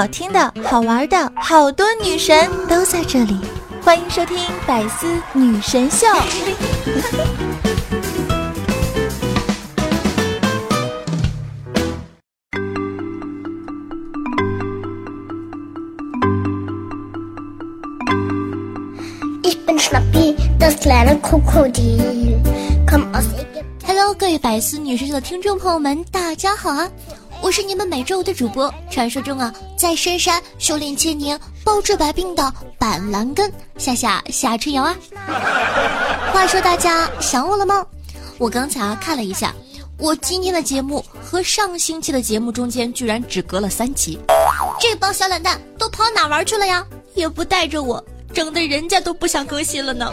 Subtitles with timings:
[0.00, 3.38] 好听的、好玩的，好多女神都在这里，
[3.82, 6.06] 欢迎收听《百思女神秀》。
[23.86, 26.88] Hello，各位百思女神秀的听众朋友们，大家好啊！
[27.42, 34.94] 我是你们每周五的主播，传说中啊，在深山修炼千年、包治百病的板蓝根夏夏夏春瑶啊。
[36.32, 37.84] 话说大家想我了吗？
[38.38, 39.54] 我刚才啊看了一下，
[39.98, 44.18] 我今天的节目和上星期的节目中间居然只隔了三期，
[44.78, 46.86] 这帮小懒蛋都跑哪玩去了呀？
[47.14, 48.04] 也不带着我，
[48.34, 50.12] 整的人家都不想更新了呢。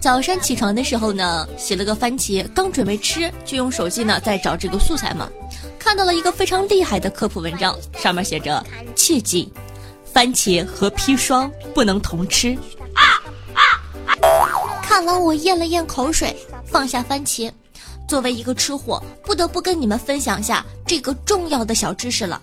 [0.00, 5.28] 早上起床的时候呢，洗了个番茄，刚准备吃，就用手机呢在找这个素材嘛，
[5.78, 8.64] 看到了一个非常厉害的科普文章，上面写着：
[8.94, 9.48] 切记，
[10.04, 12.56] 番茄和砒霜不能同吃。
[12.94, 13.20] 啊
[13.52, 13.62] 啊
[14.06, 14.14] 啊
[14.80, 17.50] 看完我咽了咽口水，放下番茄。
[18.06, 22.40] 作为一个吃货，不得不跟你们分享一下这个重要的小知识了。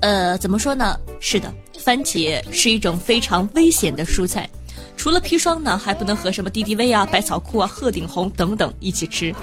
[0.00, 0.98] 呃，怎么说呢？
[1.20, 4.48] 是的，番茄是一种非常危险的蔬菜。
[4.96, 9.34] 除了砒霜呢，还不能和什么敌敌畏啊、百草枯啊、鹤顶红等等一起吃。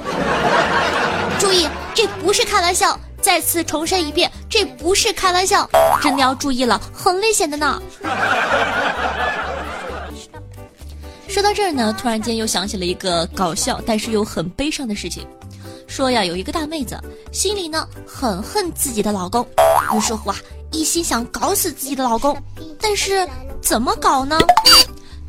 [1.39, 2.99] 注意，这不是开玩笑。
[3.21, 5.69] 再次重申一遍，这不是开玩笑，
[6.02, 7.79] 真的要注意了，很危险的呢。
[11.27, 15.23] 说到这儿呢，突然间又想起了一个搞笑但是又很悲伤的事情。
[15.88, 16.99] 说呀，有一个大妹子
[17.31, 19.47] 心里呢很恨自己的老公，
[19.95, 20.35] 于是乎啊，
[20.72, 22.35] 一心想搞死自己的老公，
[22.81, 23.27] 但是
[23.61, 24.39] 怎么搞呢？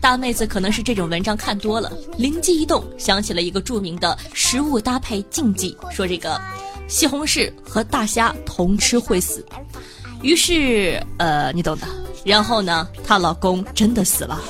[0.03, 6.41] 大妹子可能是这种文章看多了，灵机一动，想起了一个著名的食物搭配禁忌，说这个
[6.89, 9.47] 西红柿和大虾同吃会死。
[10.21, 11.87] 于是，呃，你懂的。
[12.25, 14.41] 然后呢，她老公真的死了。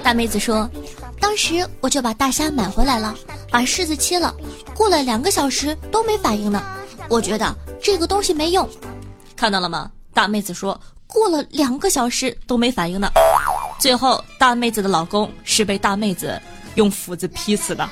[0.00, 0.70] 大妹子说，
[1.18, 3.16] 当时我就把大虾买回来了，
[3.50, 4.32] 把柿子切了，
[4.76, 6.62] 过了两个小时都没反应呢。
[7.08, 8.68] 我觉得这个东西没用，
[9.34, 9.90] 看到了吗？
[10.14, 10.80] 大妹子说。
[11.08, 13.10] 过了两个小时都没反应呢，
[13.80, 16.40] 最后大妹子的老公是被大妹子
[16.74, 17.88] 用斧子劈死的。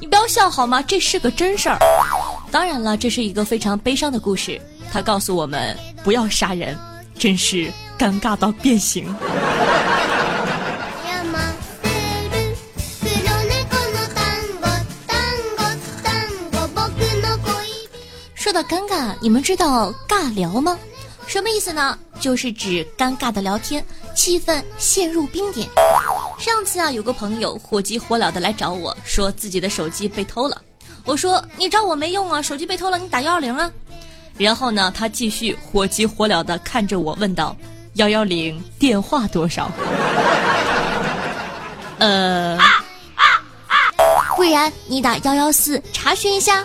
[0.00, 0.80] 你不要笑好吗？
[0.80, 1.78] 这是个真事儿。
[2.52, 4.60] 当然了，这是一个非常悲伤的故事，
[4.92, 6.78] 它告诉我们不要杀人，
[7.18, 9.12] 真是尴尬到变形。
[18.64, 20.78] 尴尬，你们知道尬聊吗？
[21.26, 21.98] 什么意思呢？
[22.20, 25.68] 就是指尴尬的聊天，气氛陷入冰点。
[26.38, 30.60] 上次啊，有个朋友火急火燎的来找我说自己的手机被偷了。
[31.04, 33.70] 我说你找我没用啊，手机被偷了，你打幺幺零啊。
[34.36, 37.56] 然后呢，他继续火急火燎的看着我问道：
[37.94, 39.70] 幺幺零电话多少？
[41.98, 42.58] 呃，
[44.36, 46.64] 不然你打幺幺四查询一下。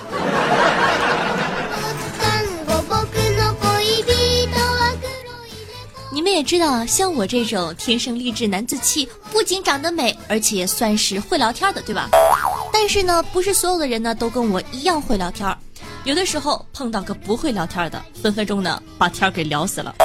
[6.20, 12.10] 你们也知道，像我这种天生丽质男子气，不仅长得美，而且算是会聊天的，对吧？
[12.74, 15.48] 但是呢，不是所有的人呢都跟我一样会聊天，
[16.04, 19.96] 有的时候碰到个不会聊天的，分分钟呢把天给聊死了。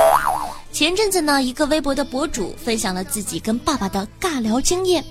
[0.70, 5.04] 前阵子呢，一个微博的博主分享了自己跟爸爸的尬聊经验，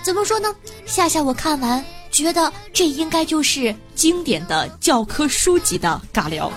[0.00, 0.54] 怎么说呢？
[0.86, 6.52] 夏夏我看完觉得这应该就是经典的教科书级的尬聊。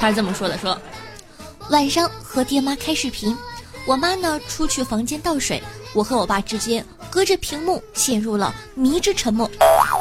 [0.00, 0.74] 他是这么说的：说。
[1.70, 3.36] 晚上和爹妈开视频，
[3.84, 5.62] 我妈呢出去房间倒水，
[5.92, 9.50] 我和我爸之间隔着屏幕陷入了迷之沉默，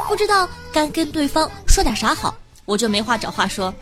[0.07, 2.33] 不知道该跟对方说点啥好，
[2.63, 3.73] 我就没话找话说。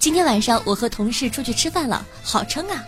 [0.00, 2.82] 今天晚上我和同事出去吃饭了，好撑啊！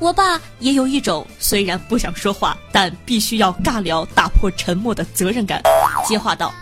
[0.00, 5.60] 我爸也有一种虽然不想说话，但必须要尬聊打破沉默的责任感，
[6.06, 6.52] 接话道：“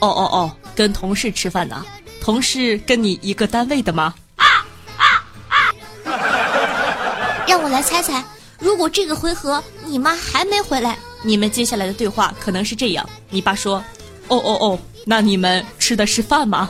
[0.00, 1.84] 哦哦哦，跟同事吃饭呢？
[2.18, 4.14] 同事跟你一个单位的吗？”
[7.46, 8.22] 让我来猜猜，
[8.58, 13.76] 如果这个回合你妈还没回来，你们接下来的对话可能是这样：你爸说，
[14.28, 16.68] 哦哦哦，那你们吃的是饭吗？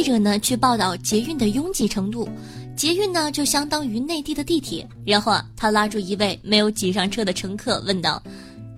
[0.00, 2.26] 记者呢去报道捷运的拥挤程度。
[2.74, 4.88] 捷运呢，就相当于内地的地铁。
[5.04, 8.22] 然后啊，他拉住一位没有挤上车的乘客，问道：“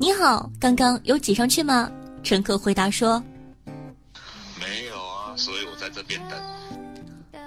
[0.01, 1.89] 你好，刚刚有挤上去吗？”
[2.25, 3.23] 乘客回答说
[4.59, 6.37] ：“没有啊所以我在这边等。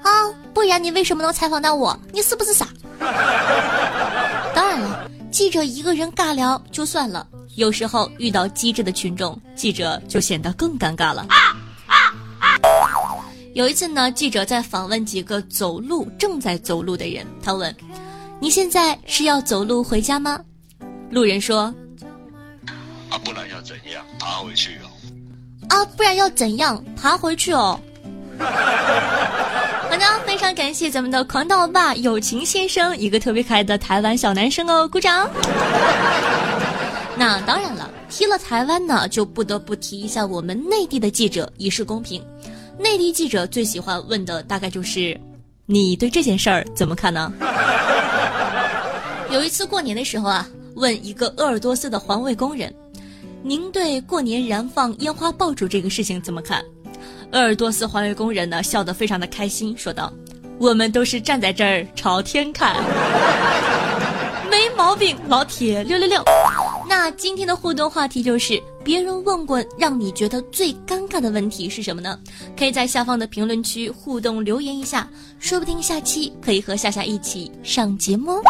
[0.04, 2.00] 啊，不然你为什么能采访到我？
[2.14, 2.70] 你是不是傻？
[4.56, 7.28] 当然了，记者一个人尬聊就算了，
[7.58, 11.28] 有时候遇到机智的群众，记者就显得更尴尬了。
[13.56, 17.74] 有一次呢，记者在访问几个走路正在走路的人，他问
[18.38, 20.38] ：“你现在是要走路回家吗？”
[21.10, 21.74] 路人说
[23.10, 24.04] ：“啊，不然要怎样？
[24.20, 24.92] 爬回去哦。”
[25.74, 26.84] 啊，不然要怎样？
[26.98, 27.80] 爬回去哦。
[28.38, 35.30] 好的，非常感谢咱们的狂盗霸友情先生，一个特别可爱的台湾小男生哦，鼓掌。
[37.18, 42.22] 那当然了，提了台湾呢，就不得不提一下我们内地的记者，以示公平。
[42.78, 45.20] 内地记者最喜欢问的大概就是
[45.66, 47.32] ：“你对这件事儿怎么看呢？”
[49.32, 52.74] 有一次过年的时候啊，问一个鄂尔多斯的环卫工人
[53.42, 56.64] ：“您对过年燃放烟花爆竹这个事情怎么看？”
[57.32, 60.12] 鄂尔多斯环卫工人呢笑得非常的开心，说道
[60.60, 62.76] ：“我们都是站在这儿朝天看，
[64.50, 66.24] 没毛病，老铁六六六。”
[66.88, 72.20] 那今天的互动话题就是别人问过让你觉得最尴尬的问题是什么呢？
[72.56, 75.10] 可以在下方的评论区互动留言一下，
[75.40, 78.42] 说不定下期可以和夏夏一起上节目哦。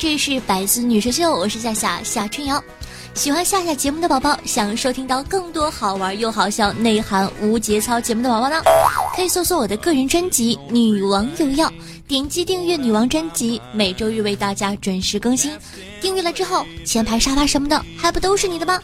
[0.00, 2.62] 这里是百思女神秀，我是夏夏夏春瑶。
[3.14, 8.62] 喜欢夏夏节目的宝宝，想收听到更多好玩又好笑、内涵无节操节目的宝宝呢，
[9.16, 11.66] 可以搜索我的个人专辑《女王有药》，
[12.06, 15.50] 点击订阅女王专辑，每周日为大家准时更新。
[16.00, 18.80] 订阅了之后，前排沙发什么的还不都是你的吗？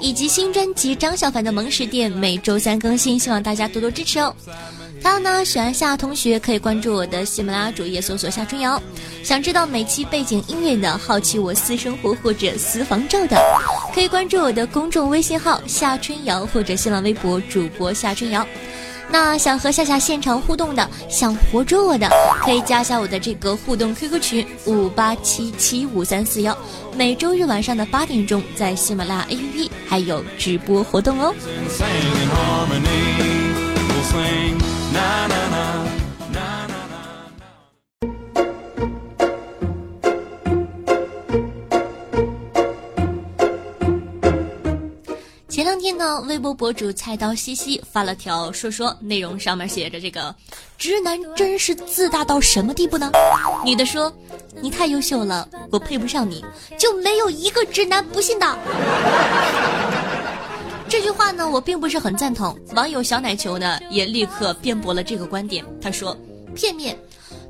[0.00, 4.34] 以及新专辑张小凡的萌食店每周三更新，希望大家多多支持哦。
[5.02, 8.80] 还有呢，喜欢夏同学可以关注我的喜马拉雅主页，搜索夏春瑶。
[9.22, 13.36] 想知道每期背景音乐的，好奇我私生活或者私房照的，
[13.94, 18.46] 可以关注我的公众微信号夏春瑶或者新浪微博主播夏春瑶。
[19.10, 22.10] 那想和夏夏现场互动的，想活捉我的，
[22.44, 26.56] 可以加一下我的这个互动 QQ 群五八七七五三四幺。
[26.94, 31.34] 每周日晚上的八点钟，在喜马拉雅 APP 还有直播活动哦。
[45.48, 50.32] 前两天呢，微博博主菜刀西西发了条说说，内容上面写着这个
[50.76, 53.10] 直男真是自大到什么地步呢？
[53.64, 54.12] 女的说
[54.62, 56.44] ：“你太优秀了，我配不上你，
[56.78, 58.46] 就没有一个直男不信的。”
[60.88, 62.58] 这句话呢，我并不是很赞同。
[62.74, 65.64] 网友小奶球呢，也立刻辩驳了这个观点。
[65.82, 66.16] 他说
[66.56, 66.98] ：“片面，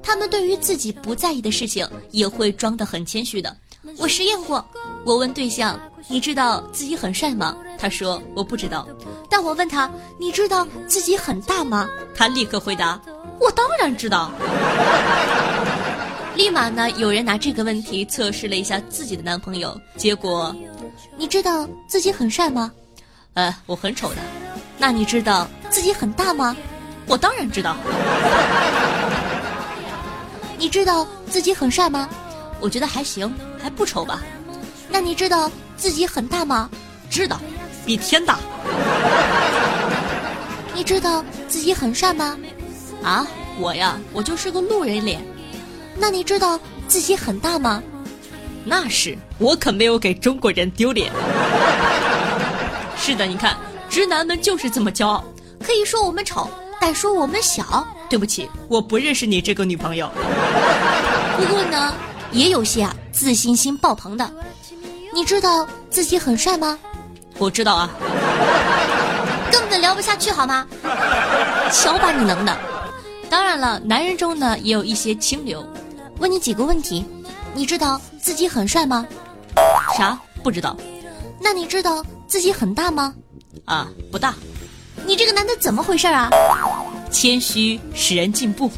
[0.02, 3.56] 他们对于自己不在意的事情，也会装得很谦虚的。
[3.96, 4.64] 我实验过，
[5.04, 7.56] 我问对象：你知道自己很帅吗？
[7.78, 8.86] 他说我不知道。
[9.30, 9.88] 但我问他：
[10.18, 11.88] 你知道自己很大吗？
[12.16, 13.00] 他立刻回答：
[13.38, 14.32] 我当然知道。
[16.34, 20.54] 立马呢，有人拿这个问题测试了一下自己的男朋友，结果，
[21.16, 22.72] 你知道自己很帅吗？
[23.38, 24.16] 呃，我很丑的。
[24.76, 26.56] 那你知道自己很大吗？
[27.06, 27.76] 我当然知道。
[30.58, 32.08] 你知道自己很帅吗？
[32.58, 33.32] 我觉得还行，
[33.62, 34.20] 还不丑吧。
[34.88, 36.68] 那你知道自己很大吗？
[37.08, 37.40] 知道，
[37.86, 38.40] 比天大。
[40.74, 42.36] 你知道自己很帅吗？
[43.04, 43.24] 啊，
[43.60, 45.24] 我呀，我就是个路人脸。
[45.96, 46.58] 那你知道
[46.88, 47.80] 自己很大吗？
[48.64, 51.12] 那是，我可没有给中国人丢脸。
[53.08, 53.56] 是的，你看，
[53.88, 55.24] 直男们就是这么骄傲，
[55.64, 56.46] 可以说我们丑，
[56.78, 57.88] 但说我们小。
[58.06, 60.10] 对不起，我不认识你这个女朋友。
[61.38, 61.94] 不过呢，
[62.32, 64.30] 也有些啊自信心爆棚的。
[65.14, 66.78] 你知道自己很帅吗？
[67.38, 67.88] 我知道啊。
[69.50, 70.66] 根本聊不下去好吗？
[71.72, 72.54] 瞧把你能的！
[73.30, 75.66] 当然了，男人中呢也有一些清流。
[76.18, 77.06] 问你几个问题，
[77.54, 79.06] 你知道自己很帅吗？
[79.96, 80.18] 啥？
[80.42, 80.76] 不知道。
[81.40, 83.14] 那你知道自己很大吗？
[83.64, 84.34] 啊，不大。
[85.06, 86.28] 你这个男的怎么回事啊？
[87.10, 88.70] 谦虚使人进步。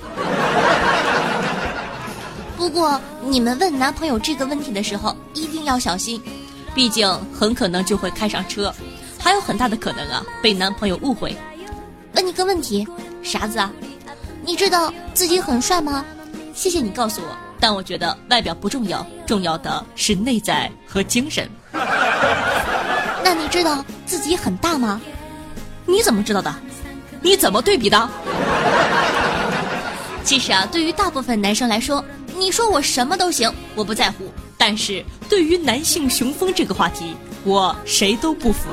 [2.57, 6.23] 不过你们问男朋友这个问题的时候一定要小心，
[6.75, 8.73] 毕竟很可能就会开上车，
[9.19, 11.37] 还有很大的可能啊被男朋友误会。
[12.14, 12.87] 问你个问题，
[13.23, 13.73] 啥子啊？
[14.45, 16.04] 你知道自己很帅吗？
[16.54, 21.50] 谢谢你告诉我，但我觉得外表不重要，重要的是内在和精神。
[23.32, 25.00] 那你知道自己很大吗？
[25.87, 26.52] 你怎么知道的？
[27.20, 28.10] 你怎么对比的？
[30.25, 32.04] 其实啊，对于大部分男生来说，
[32.37, 34.25] 你说我什么都行，我不在乎。
[34.58, 38.68] 但是对于男性雄风这个话题，我谁都不服。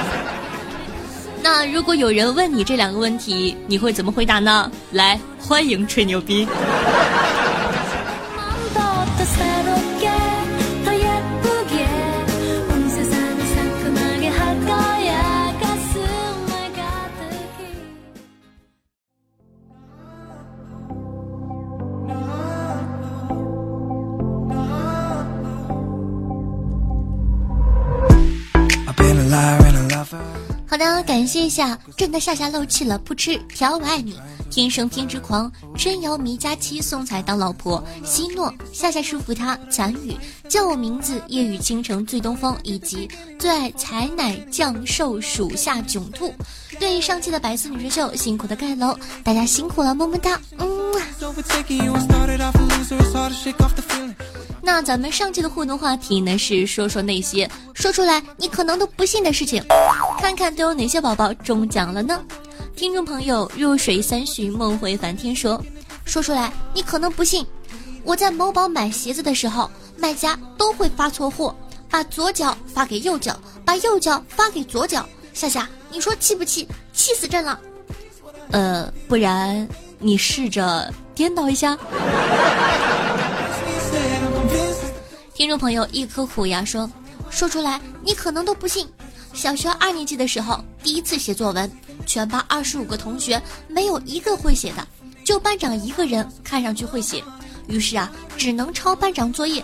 [1.42, 4.70] 那如果有人问你这两个问题，你会怎么回答呢？
[4.90, 6.46] 来，欢迎吹牛逼。
[30.76, 40.14] 好的，感谢一下，真的夏夏漏气了，不吃条我爱你，天生偏执狂，春瑶迷佳期送彩当老婆，希诺夏夏舒服他，残雨
[40.50, 46.34] 叫我名字，夜雨倾城醉东风，以及最爱采奶降兽属下囧兔，
[46.78, 50.68] 对上期的白色女神秀辛苦的盖楼，大家辛苦了，么么哒，嗯。
[54.66, 59.62] 那咱们上期的互动话题呢是说说那些说出来你可能都不信的事情，
[60.20, 62.20] 看看都有哪些宝宝中奖了呢？
[62.74, 65.64] 听众朋友入水三巡梦回梵天说，
[66.04, 67.46] 说出来你可能不信，
[68.02, 71.54] 我在某宝买鞋子的时候，卖家都会发错货，
[71.88, 75.08] 把左脚发给右脚，把右脚发给左脚。
[75.32, 76.66] 夏夏，你说气不气？
[76.92, 77.60] 气死朕了！
[78.50, 79.68] 呃，不然
[80.00, 81.78] 你试着颠倒一下。
[85.46, 86.90] 听众朋友，一颗苦牙说，
[87.30, 88.84] 说出来你可能都不信。
[89.32, 91.70] 小学二年级的时候，第一次写作文，
[92.04, 94.84] 全班二十五个同学没有一个会写的，
[95.24, 97.22] 就班长一个人看上去会写，
[97.68, 99.62] 于是啊，只能抄班长作业。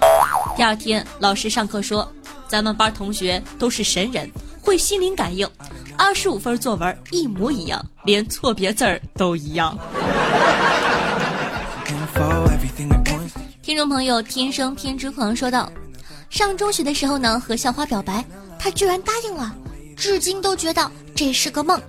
[0.57, 2.09] 第二天老师上课说，
[2.47, 5.45] 咱们班同学都是神人，会心灵感应，
[5.99, 9.77] 二十五分作文一模一样，连错别字儿都一样。
[13.62, 15.71] 听众朋友，天生偏执狂说道
[16.28, 18.25] ：“上中学的时候呢，和校花表白，
[18.59, 19.54] 她居然答应了，
[19.97, 21.81] 至今都觉得这是个梦。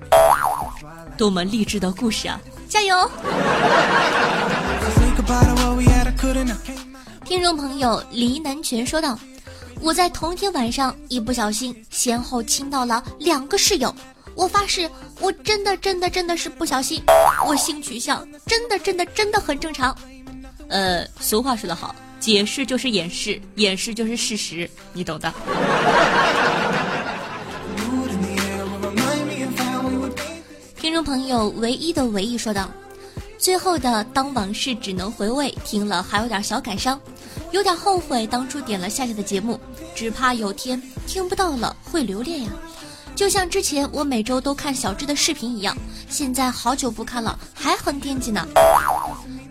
[1.18, 2.40] 多么励志的故事啊！
[2.70, 2.96] 加油！”
[7.26, 9.18] 听众朋友，黎南泉说道
[9.82, 13.94] ：“我在同一天晚上一不小心先后亲到了两个室友，
[14.36, 14.88] 我发誓，
[15.20, 17.02] 我真的真的真的是不小心，
[17.48, 19.98] 我性取向真的真的真的很正常。”
[20.74, 25.32] 呃，俗话说得好，解释就是掩饰，掩饰就是事实，你懂的。
[30.76, 32.72] 听众朋友，唯一的唯一说道
[33.38, 37.00] ：“最后的当往事只能回味，听了还有点小感伤，
[37.52, 39.60] 有点后悔当初点了夏夏的节目，
[39.94, 42.50] 只怕有天听不到了会留恋呀。
[43.14, 45.78] 就像之前我每周都看小智的视频一样，
[46.10, 48.44] 现在好久不看了，还很惦记呢。”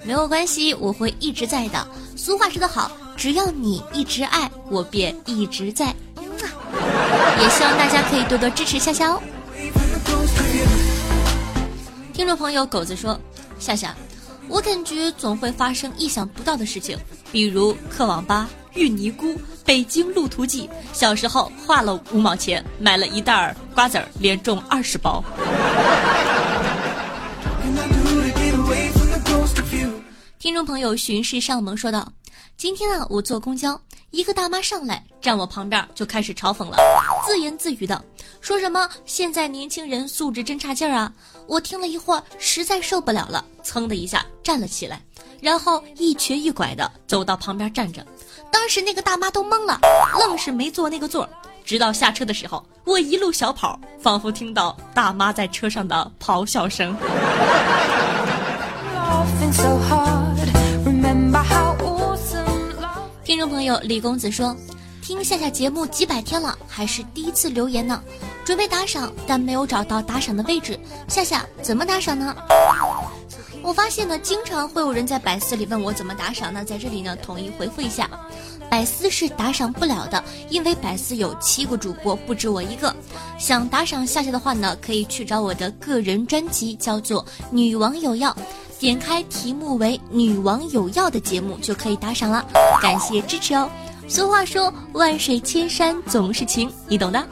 [0.04, 1.87] 没有关系，我会一直在的。
[2.16, 5.94] 俗话说得好，只要你一直爱，我便一直在。
[7.40, 9.23] 也希望大家可以多多支持夏夏哦。
[12.12, 13.18] 听众朋友狗子说，
[13.59, 13.94] 夏夏，
[14.49, 16.99] 我感觉总会发生意想不到的事情，
[17.30, 20.68] 比如克网吧、遇尼姑、北京路途记。
[20.92, 25.23] 小时候花了五毛钱买了一袋瓜子儿，连中二十包。
[30.64, 32.11] 朋友巡视上门说道
[32.57, 36.76] ：“今天啊，我坐公交，一个大妈上来站我旁边，就开始嘲讽了，
[37.26, 38.02] 自言自语的
[38.40, 41.12] 说什么现在年轻人素质真差劲儿啊！
[41.47, 45.00] 我听了一会儿，实在受不了了，噌的一下站了起来，
[45.40, 48.07] 然后一瘸一拐的走到旁边站着。
[48.50, 49.78] 当时那个大妈都懵了，
[50.19, 51.28] 愣是没坐那个座。
[51.64, 56.97] 直到下车的时候，我一路小跑，仿佛听到大妈在车上的咆哮声。”
[63.33, 64.55] 听众朋友李公子说
[65.01, 67.99] ：“听夏夏节目几百天了，还是第一次留言呢。
[68.45, 70.79] 准备打赏，但没有找到打赏的位置。
[71.09, 72.37] 夏夏怎么打赏呢？
[73.62, 76.53] 我发现呢，经常会有人在百思里问我怎么打赏。
[76.53, 78.07] 那在这里呢，统一回复一下：
[78.69, 82.95] 百思是打赏不了的，因为百思有七个主播，不止我一个。
[83.39, 88.31] 想打赏夏夏的话呢，可以去找我的个人专辑，叫做《女王有药》。”
[88.83, 92.45] 点开题目为“女王有药”的节目就可以打赏了，
[92.83, 93.71] 感谢支持哦。
[94.09, 97.25] 俗话说“万水千山总是情”，你懂的。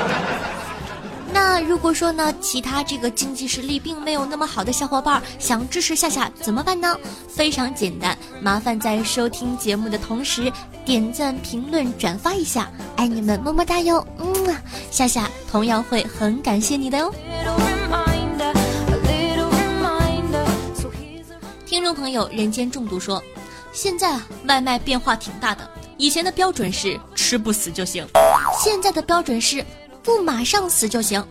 [1.32, 6.94] 那如果说呢，其他这个经济实力并没有那么好的小伙伴想支持夏夏怎么办呢？
[7.26, 10.52] 非常简单，麻烦在收听节目的同时
[10.84, 14.06] 点赞、评论、转发一下，爱你们，么么哒哟！
[14.18, 14.54] 嗯，
[14.90, 17.10] 夏夏同样会很感谢你的哟。
[22.00, 23.22] 朋友，人间中毒说，
[23.72, 25.68] 现在啊，外卖变化挺大的。
[25.98, 28.06] 以前的标准是吃不死就行，
[28.58, 29.62] 现在的标准是
[30.02, 31.22] 不马上死就行。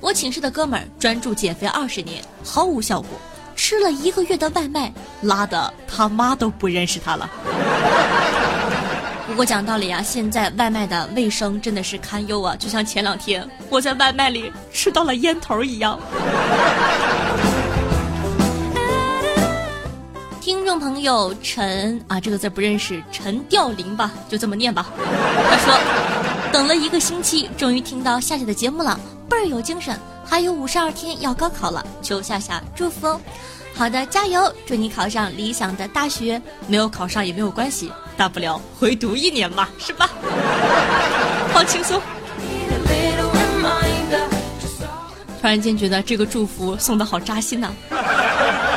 [0.00, 3.10] 我寝室的哥们儿专注减肥二十年，毫无效果，
[3.54, 7.28] 吃了一个月的外卖，拉的他妈都不认识他了。
[9.26, 16.00] 不过讲道理啊，现在外卖的卫生真的是堪忧啊，就像前两天我在外卖里吃到了烟头一样。
[20.66, 24.84] 众朋友陈啊，这个字不认识，陈吊林吧，就这么念吧。
[25.48, 25.72] 他说，
[26.52, 28.98] 等了一个星期，终于听到夏夏的节目了，
[29.30, 29.96] 倍儿有精神。
[30.24, 33.20] 还有五十二天要高考了，求夏夏祝福哦。
[33.74, 36.42] 好的，加油，祝你考上理想的大学。
[36.66, 40.10] 没有考上也没有关系，大不了回读一年嘛，是吧？
[41.54, 42.02] 好轻松。
[45.40, 47.72] 突然间觉得这个祝福送的好扎心呐。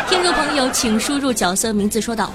[0.09, 2.01] 听众朋友，请输入角色名字。
[2.01, 2.31] 说道：“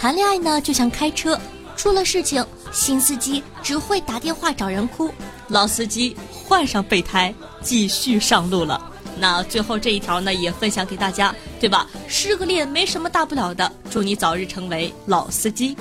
[0.00, 1.38] 谈恋爱呢，就像开车，
[1.76, 2.42] 出了事情，
[2.72, 5.12] 新司机只会打电话找人哭，
[5.48, 8.80] 老司机换上备胎继续上路了。
[9.18, 11.86] 那最后这一条呢，也分享给大家，对吧？
[12.08, 15.76] 失个恋没什么大不了的，祝你早日成为老司机。”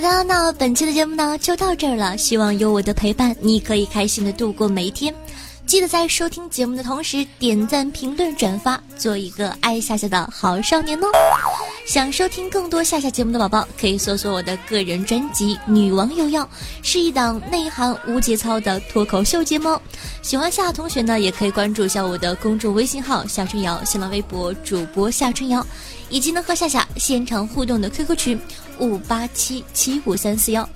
[0.00, 2.16] 好的，那本期的节目呢就到这儿了。
[2.16, 5.14] 希望有我的陪伴，你可以开心的度过每一天。
[5.66, 11.06] 记得在收听节目的同时点赞、评论、转发，做一个爱夏夏的好少年哦。
[11.86, 16.44] 想收听更多夏夏节目的宝宝，可以搜索我的个人专辑《女王有药》，
[16.82, 19.78] 是一档内涵无节操的脱口秀节目。
[20.22, 25.64] 喜欢夏夏同学呢，也可以关注一下我的公众微信号夏春瑶，新浪微博主播夏春瑶，
[26.10, 28.40] 以及呢和夏夏现场互动的 QQ 群
[28.78, 30.68] 五八七七五三四幺。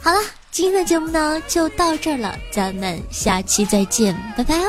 [0.00, 0.18] 好了。
[0.52, 4.66] 今天的节目呢就到这儿了，咱们下期再见，拜拜哦。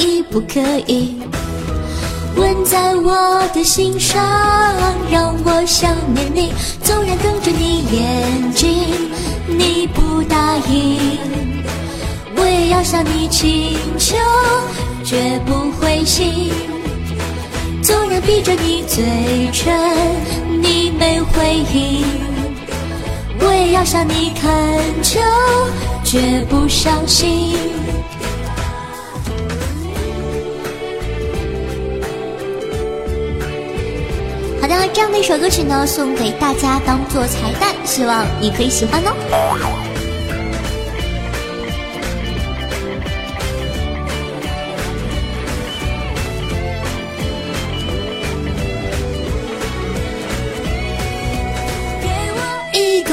[0.00, 1.20] 以不可以
[2.36, 4.18] 吻在我的心上，
[5.10, 6.52] 让我想念你。
[6.82, 9.10] 纵然瞪着你眼睛，
[9.46, 11.18] 你不答应，
[12.34, 14.16] 我也要向你请求，
[15.04, 16.50] 绝不灰心。
[17.82, 19.04] 纵然闭着你嘴
[19.52, 19.78] 唇，
[20.62, 22.04] 你没回应，
[23.40, 24.50] 我也要向你恳
[25.02, 25.20] 求，
[26.02, 27.79] 绝不伤心。
[34.80, 39.12] 好的，这样的一首歌曲呢，送给大家当做彩蛋，希望你可以喜欢哦。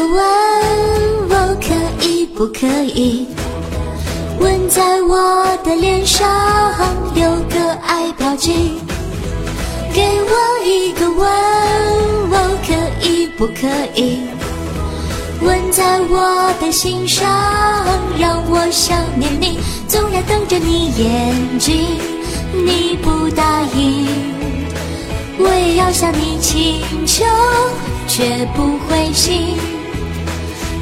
[0.09, 0.23] 吻，
[1.29, 1.75] 我可
[2.05, 3.27] 以不可以
[4.39, 6.25] 吻在我的脸上，
[7.13, 8.79] 留个爱标记？
[9.97, 11.27] 给我一个吻，
[12.29, 12.71] 我可
[13.03, 14.19] 以不可以
[15.41, 17.25] 吻在我的心上，
[18.19, 19.57] 让我想念你。
[19.87, 21.97] 纵然瞪着你眼睛，
[22.53, 24.05] 你不答应，
[25.39, 27.25] 我也要向你请求，
[28.07, 29.55] 绝不灰心。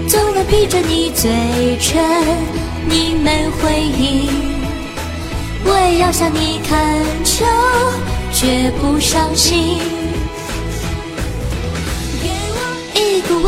[0.10, 1.32] 纵然闭着你嘴
[1.80, 2.04] 唇，
[2.90, 4.28] 你没回应，
[5.64, 6.78] 我也要向你恳
[7.24, 7.46] 求，
[8.36, 9.80] 绝不伤心。
[12.22, 12.60] 给我
[12.94, 13.48] 一个吻，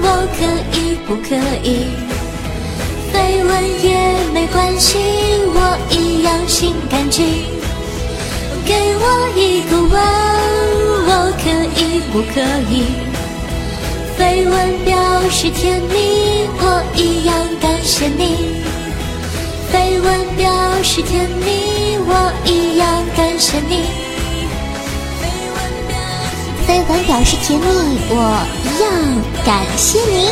[0.00, 0.04] 我
[0.38, 0.40] 可
[0.72, 1.68] 以不可以
[3.12, 3.52] 飞绯闻
[3.84, 3.88] 也
[4.32, 4.98] 没关系，
[5.54, 5.58] 我
[5.90, 7.22] 一样心感激。
[8.64, 9.04] 给我
[9.36, 9.94] 一个吻，
[11.08, 11.10] 我
[11.42, 11.44] 可
[11.78, 12.40] 以不可
[12.72, 12.74] 以？
[14.18, 14.54] 绯闻
[14.86, 14.96] 表
[15.28, 18.56] 示甜蜜，我一样感谢你。
[19.70, 23.84] 飞吻表示甜蜜，我一样感谢你。
[26.66, 27.66] 飞吻表示甜蜜，
[28.10, 28.14] 我
[28.64, 28.90] 一样
[29.44, 30.30] 感谢你。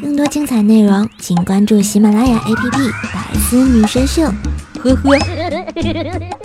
[0.00, 2.70] 更多精彩内容，请关注喜马拉雅 APP
[3.12, 4.22] 《百思女神秀》。
[4.82, 6.39] 呵呵。